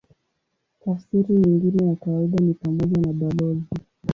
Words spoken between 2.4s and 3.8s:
ni pamoja na balozi.